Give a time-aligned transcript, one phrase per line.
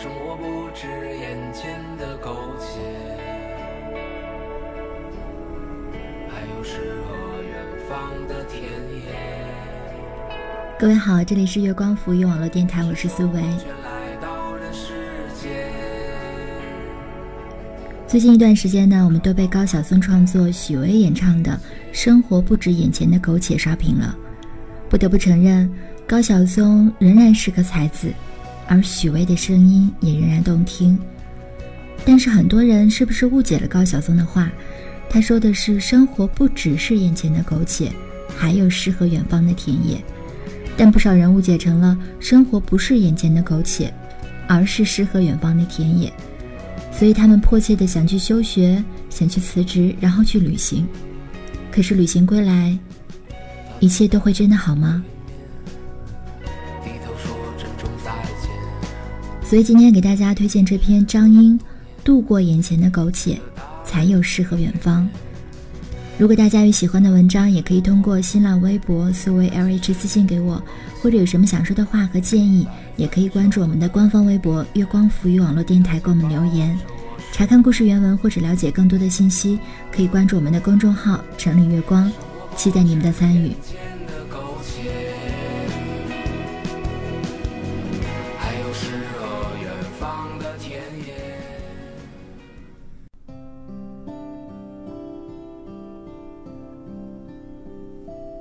[0.00, 0.86] 生活不止
[1.18, 2.78] 眼前的苟且，
[6.28, 7.52] 还有诗和远
[7.88, 9.02] 方的田野。
[10.78, 13.42] 各位好，这里是月光浮语网络电台，我是苏维。
[18.06, 21.50] 最近一段时间呢，我们都被高晓松创作、许巍演唱的
[21.92, 24.16] 《生活不止眼前的苟且》刷屏了。
[24.88, 25.68] 不得不承认，
[26.06, 28.12] 高晓松仍然是个才子，
[28.68, 30.96] 而许巍的声音也仍然动听。
[32.04, 34.48] 但是很多人是不是误解了高晓松的话？
[35.10, 37.90] 他说的是生活不只是眼前的苟且，
[38.36, 39.98] 还有诗和远方的田野。
[40.76, 43.92] 但不少人误解成了生活不是眼前的苟且，
[44.46, 46.12] 而是诗和远方的田野，
[46.92, 50.86] 所以他们迫切的想去休学，想去辞职，然后去旅行。
[51.72, 52.78] 可是旅行归来，
[53.80, 55.02] 一切都会真的好吗？
[59.48, 61.58] 所以今天给大家推荐这篇张英
[62.04, 63.38] 《度过眼前的苟且，
[63.82, 65.02] 才有诗和远方》。
[66.18, 70.62] 如果大家有喜欢的文章，也可以通过新浪微博苏维 LH 私信给我，
[71.00, 76.78] 或者有什么想说的话和建议，也可以关注我们的官方微博月光浮语网络电台给我们留言。
[77.32, 79.58] 查看故事原文或者了解更多的信息，
[79.90, 82.12] 可以关注我们的公众号“城里月光”，
[82.54, 83.52] 期待你们的参与。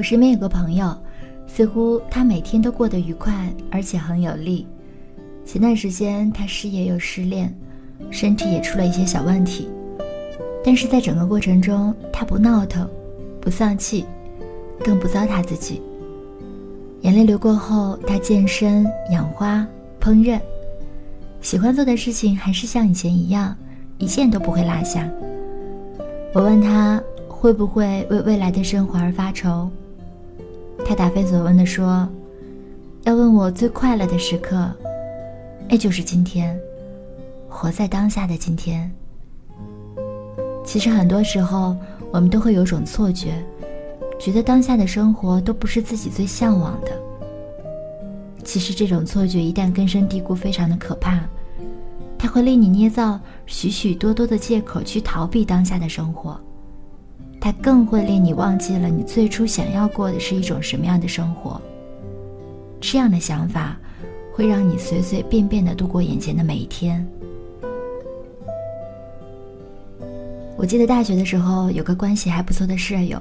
[0.00, 0.96] 我身边有个朋友，
[1.46, 4.66] 似乎他每天都过得愉快，而且很有力。
[5.44, 7.54] 前段时间他事业又失恋，
[8.10, 9.68] 身体也出了一些小问题，
[10.64, 12.88] 但是在整个过程中，他不闹腾，
[13.42, 14.06] 不丧气，
[14.82, 15.82] 更不糟蹋自己。
[17.02, 19.66] 眼泪流过后，他健身、养花、
[20.00, 20.40] 烹饪，
[21.42, 23.54] 喜欢做的事情还是像以前一样，
[23.98, 25.06] 一件都不会落下。
[26.32, 29.70] 我问他会不会为未来的生活而发愁？
[30.90, 32.08] 他答非所问地说
[33.06, 34.68] ：“要问我最快乐的时刻，
[35.68, 36.58] 那就是今天，
[37.48, 38.90] 活在当下的今天。
[40.64, 41.76] 其实很多时候，
[42.10, 43.34] 我们都会有种错觉，
[44.18, 46.90] 觉得当下的生活都不是自己最向往的。
[48.42, 51.20] 其实这种错觉一旦根深蒂固，非常的可怕，
[52.18, 56.36] 它会令你捏造许许多多的借口去逃避当下的生活。”
[57.40, 61.58] 它更会令你忘记了你最初想要过的是一种什么样的生活。
[62.78, 63.78] 这样的想法
[64.34, 67.06] 会让你随随便便的度过眼前的每一天。
[70.56, 73.18] 我记得大学的时候有个关系还不错的舍友，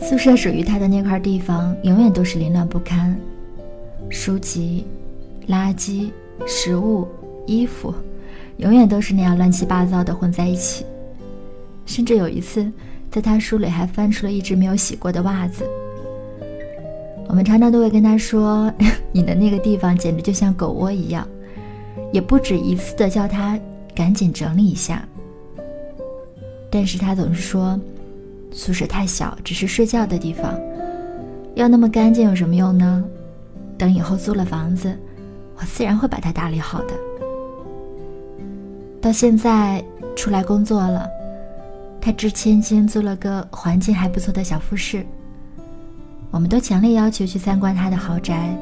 [0.00, 3.16] 宿舍属于他的那块地方永远都是凌乱不堪，
[4.10, 4.84] 书籍、
[5.46, 6.10] 垃圾、
[6.44, 7.06] 食物、
[7.46, 7.94] 衣服，
[8.56, 10.84] 永远都是那样乱七八糟的混在一起。
[11.86, 12.68] 甚至有一次。
[13.10, 15.64] 在他书里还翻出了一只没有洗过的袜子。
[17.26, 18.72] 我们常常都会跟他说
[19.12, 21.26] ：“你的那个地方简直就像狗窝一样。”
[22.10, 23.58] 也不止一次的叫他
[23.94, 25.06] 赶紧整理一下。
[26.70, 27.78] 但是他总是说
[28.50, 30.58] ：“宿舍太小，只是睡觉的地方，
[31.54, 33.04] 要那么干净有什么用呢？
[33.76, 34.96] 等以后租了房子，
[35.56, 36.94] 我自然会把它打理好的。”
[39.02, 39.84] 到现在
[40.16, 41.06] 出来工作了。
[42.00, 45.04] 他值千金租了个环境还不错的小复式，
[46.30, 48.56] 我们都强烈要求去参观他的豪宅。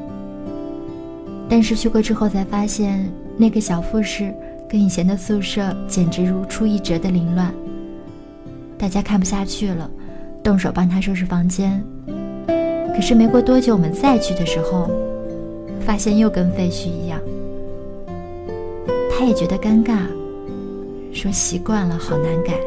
[1.49, 4.33] 但是去过之后才发现，那个小复式
[4.67, 7.53] 跟以前的宿舍简直如出一辙的凌乱。
[8.77, 9.89] 大家看不下去了，
[10.43, 11.81] 动手帮他收拾房间。
[12.93, 14.89] 可是没过多久，我们再去的时候，
[15.79, 17.19] 发现又跟废墟一样。
[19.09, 19.99] 他也觉得尴尬，
[21.13, 22.59] 说习惯了，好难改。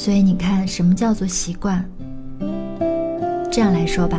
[0.00, 1.84] 所以你看，什么叫做习惯？
[3.50, 4.18] 这样来说吧，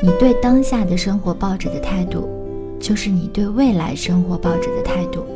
[0.00, 2.28] 你对当下的生活抱着的态度，
[2.78, 5.26] 就是你对未来生活抱着的态度。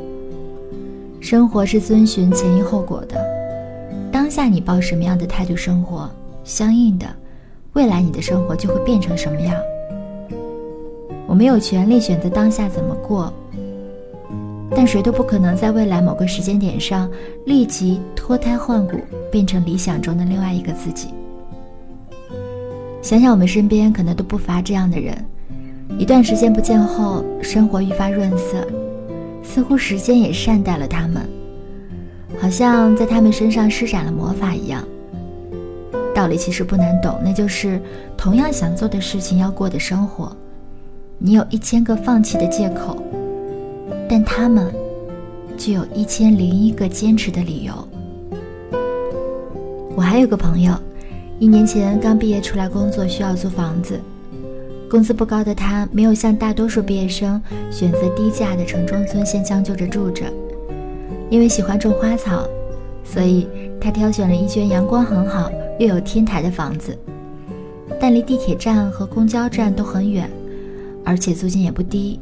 [1.21, 3.21] 生活是遵循前因后果的，
[4.13, 6.09] 当下你抱什么样的态度生活，
[6.45, 7.07] 相应的，
[7.73, 9.57] 未来你的生活就会变成什么样。
[11.27, 13.33] 我们有权利选择当下怎么过。
[14.81, 17.06] 但谁都不可能在未来某个时间点上
[17.44, 18.99] 立即脱胎换骨，
[19.31, 21.09] 变成理想中的另外一个自己。
[23.03, 25.15] 想想我们身边可能都不乏这样的人，
[25.99, 28.67] 一段时间不见后，生活愈发润色，
[29.43, 31.29] 似乎时间也善待了他们，
[32.41, 34.83] 好像在他们身上施展了魔法一样。
[36.15, 37.79] 道理其实不难懂，那就是
[38.17, 40.35] 同样想做的事情要过的生活，
[41.19, 42.97] 你有一千个放弃的借口，
[44.11, 44.75] 但他们
[45.57, 47.73] 就有一千零一个坚持的理由。
[49.95, 50.75] 我还有个朋友，
[51.39, 54.01] 一年前刚毕业出来工作，需要租房子。
[54.91, 57.41] 工资不高的他，没有像大多数毕业生
[57.71, 60.25] 选择低价的城中村先将就着住着，
[61.31, 62.45] 因为喜欢种花草，
[63.05, 63.47] 所以
[63.81, 65.49] 他挑选了一圈阳光很好、
[65.79, 66.99] 又有天台的房子，
[68.01, 70.29] 但离地铁站和公交站都很远，
[71.05, 72.19] 而且租金也不低。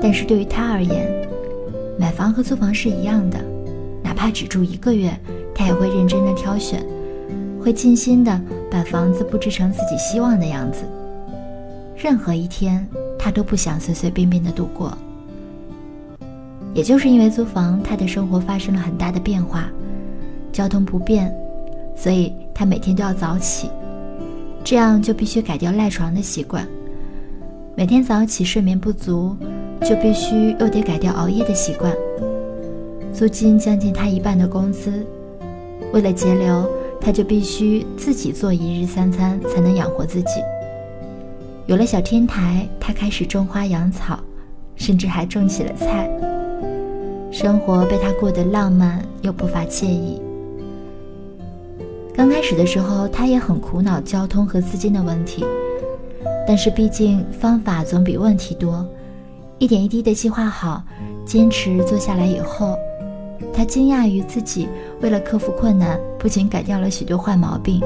[0.00, 1.10] 但是对于他而言，
[1.98, 3.38] 买房和租房是一样的，
[4.02, 5.12] 哪怕只住一个月，
[5.54, 6.84] 他也会认真的挑选，
[7.60, 8.40] 会尽心的
[8.70, 10.84] 把房子布置成自己希望的样子。
[11.96, 12.86] 任何一天，
[13.18, 14.96] 他都不想随随便便的度过。
[16.74, 19.68] 也就是因为租房，他的生活发生了很大的变化，
[20.52, 21.34] 交通不便，
[21.96, 23.68] 所以他每天都要早起，
[24.62, 26.64] 这样就必须改掉赖床的习惯。
[27.74, 29.36] 每天早起睡眠不足，
[29.82, 31.92] 就必须又得改掉熬夜的习惯。
[33.12, 35.04] 租金将近他一半的工资，
[35.92, 36.68] 为了节流，
[37.00, 40.40] 他就必须自己做一日三餐，才能养活自己。
[41.66, 44.18] 有了小天台，他开始种花养草，
[44.76, 46.08] 甚至还种起了菜。
[47.30, 50.20] 生活被他过得浪漫又不乏惬意。
[52.14, 55.44] 刚开始的时候，他也很苦恼交通和资金的问题，
[56.46, 58.86] 但是毕竟方法总比问题多，
[59.58, 60.82] 一点一滴的计划好，
[61.26, 62.78] 坚持做下来以后，
[63.52, 64.68] 他惊讶于自己
[65.00, 67.80] 为了克服困难，不仅改掉了许多坏毛病，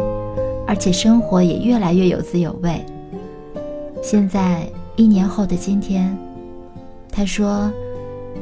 [0.67, 2.85] 而且生活也越来越有滋有味。
[4.03, 6.15] 现在一年后的今天，
[7.11, 7.73] 他说，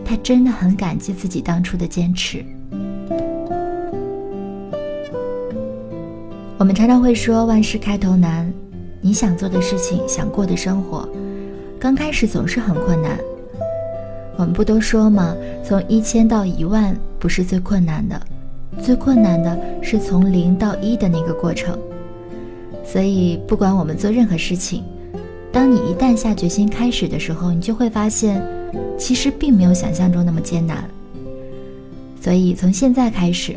[0.05, 2.45] 他真的很感激自己当初的坚持。
[6.59, 8.53] 我们常常会说万事开头难，
[9.01, 11.09] 你想做的事情，想过的生活，
[11.81, 13.19] 刚开始总是很困难。
[14.37, 15.35] 我们不都说吗？
[15.65, 18.21] 从一千到一万不是最困难的，
[18.83, 21.79] 最困难的是从零到一的那个过程。
[22.85, 24.85] 所以，不管我们做任何事情。
[25.51, 28.43] 当你一旦下决心开始的时候，你就会发现，
[28.99, 30.85] 其实并没有想象中那么艰难。
[32.21, 33.57] 所以从现在开始，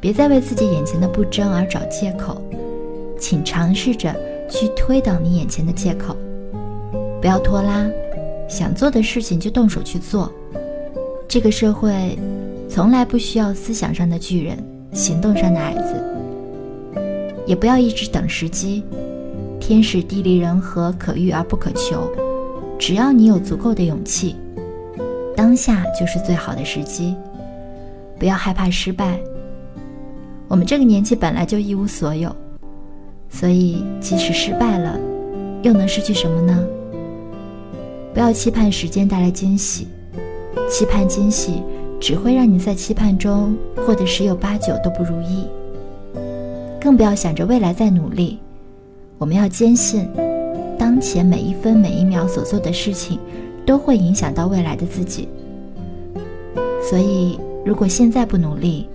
[0.00, 2.42] 别再为自己眼前的不争而找借口，
[3.20, 4.12] 请尝试着
[4.50, 6.16] 去推倒你眼前的借口，
[7.22, 7.88] 不要拖拉，
[8.48, 10.30] 想做的事情就动手去做。
[11.28, 12.18] 这个社会
[12.68, 14.58] 从来不需要思想上的巨人，
[14.92, 17.00] 行动上的矮子，
[17.46, 18.82] 也不要一直等时机。
[19.60, 22.10] 天时地利人和，可遇而不可求。
[22.76, 24.34] 只要你有足够的勇气，
[25.36, 27.14] 当下就是最好的时机。
[28.18, 29.16] 不要害怕失败。
[30.48, 32.34] 我们这个年纪本来就一无所有，
[33.30, 34.98] 所以即使失败了，
[35.62, 36.66] 又能失去什么呢？
[38.12, 39.88] 不要期盼时间带来惊喜，
[40.68, 41.62] 期盼惊喜
[41.98, 43.56] 只会让你在期盼中
[43.86, 45.46] 过得十有八九都不如意。
[46.80, 48.38] 更不要想着未来再努力。
[49.16, 50.08] 我们要坚信，
[50.78, 53.18] 当前每一分每一秒所做的事情，
[53.64, 55.28] 都会影响到未来的自己。
[56.82, 58.88] 所以，如果现在不努力，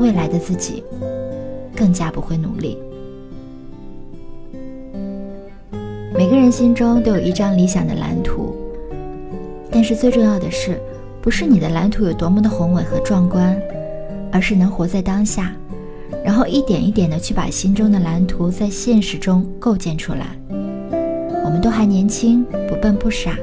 [0.00, 0.82] 未来的自己
[1.76, 2.78] 更加不会努力。
[6.30, 8.54] 每个人心中都有一张理想的蓝图，
[9.68, 10.80] 但是最重要的是，
[11.20, 13.60] 不是你的蓝图有多么的宏伟和壮观，
[14.30, 15.52] 而是能活在当下。
[16.24, 20.28] 然后一点一点的去把心中的蓝图在现实中构建出来。
[21.44, 23.36] 我们都还年轻，不笨不傻，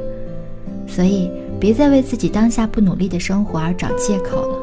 [0.88, 4.58] 所以别再为自己当下不努力的生活而找借口了。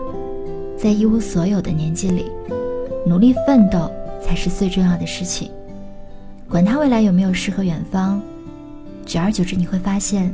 [0.78, 2.25] 在一无所有的年纪里，
[3.06, 5.50] 努力奋斗才是最重要的事情。
[6.54, 8.23] 管他未来有没有诗和远方，
[9.04, 10.32] 久而久之你会发现，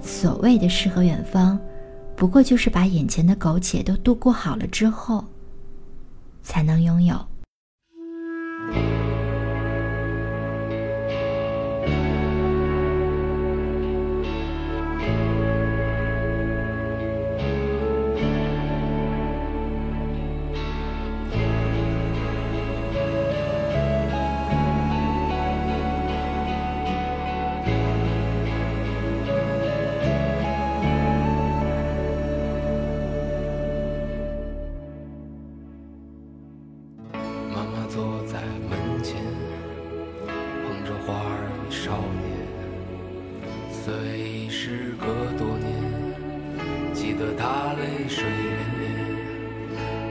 [0.00, 1.58] 所谓的诗和远方，
[2.16, 5.22] 不过就是把眼前的苟且都度过好了之后。
[6.42, 7.14] 才能拥有。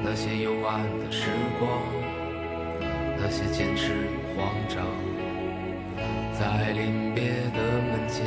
[0.09, 1.69] 那些幽暗的时光，
[3.19, 4.85] 那些坚持与慌张，
[6.31, 7.23] 在临别
[7.53, 7.59] 的
[7.91, 8.23] 门前，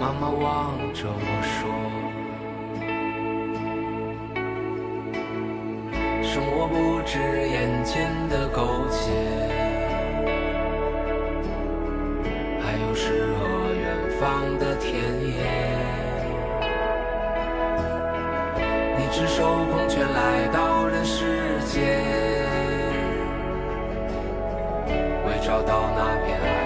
[0.00, 1.68] 妈妈望着我说
[6.24, 9.12] ：“生活不止眼前的苟且，
[19.16, 22.04] 赤手空拳来到人世间，
[25.24, 26.65] 为找到那片海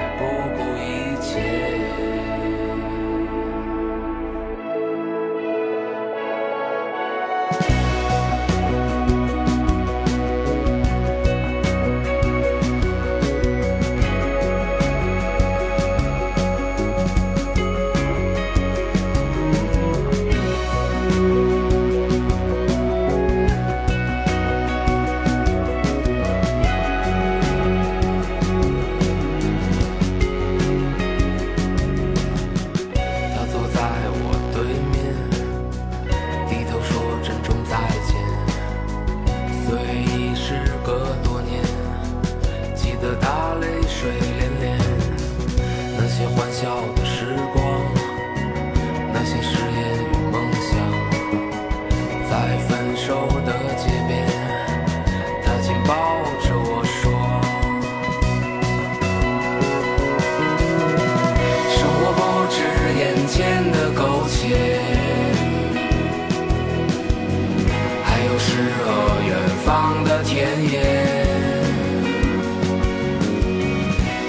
[70.31, 70.79] 田野。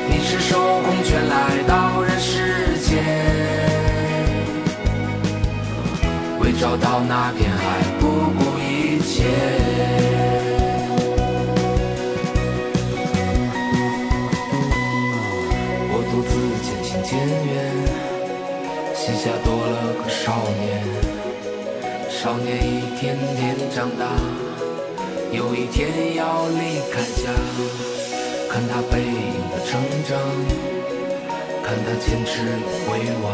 [0.10, 3.06] 你赤手空拳来到人世间，
[6.40, 7.62] 为找到那片海
[8.00, 9.14] 不顾一切。
[15.94, 16.32] 我独自
[16.66, 17.12] 渐行渐
[17.46, 17.54] 远，
[18.96, 20.66] 膝下多了个少年。
[22.10, 24.06] 少年一天天长大，
[25.32, 27.32] 有一天要离开家。
[28.50, 30.20] 看他背影的成长，
[31.64, 32.46] 看他坚持与
[32.86, 33.26] 回望。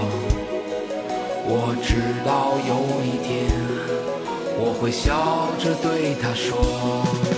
[1.50, 2.72] 我知道有
[3.04, 3.50] 一天，
[4.60, 7.37] 我会笑着对他说。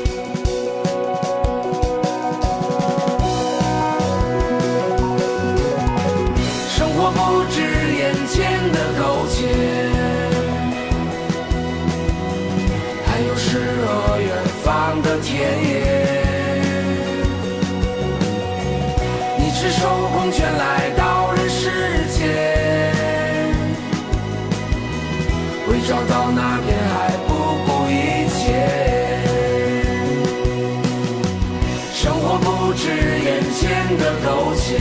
[33.98, 34.78] 的苟且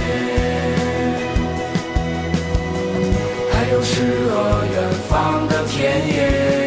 [3.53, 6.59] 还有诗和远方的田野。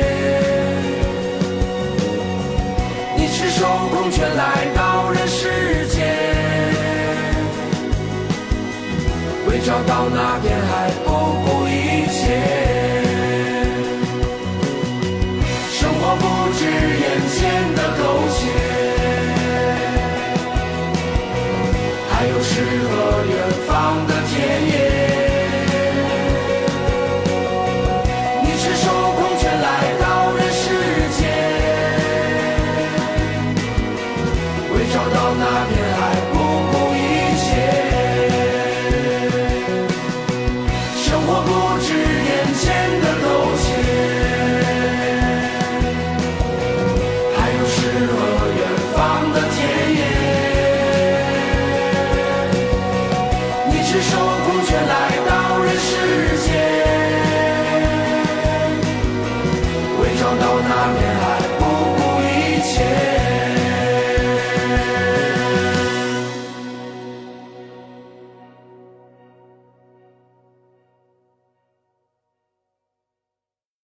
[3.15, 6.00] 你赤手空拳来到人世间
[9.48, 10.50] 为找到那片